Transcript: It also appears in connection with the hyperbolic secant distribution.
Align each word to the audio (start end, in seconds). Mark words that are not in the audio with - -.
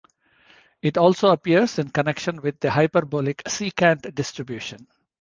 It 0.81 0.97
also 0.97 1.29
appears 1.29 1.77
in 1.77 1.91
connection 1.91 2.41
with 2.41 2.59
the 2.59 2.71
hyperbolic 2.71 3.43
secant 3.45 4.15
distribution. 4.15 4.87